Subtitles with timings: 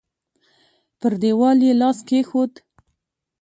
[0.99, 2.51] پر دېوال يې لاس کېښود.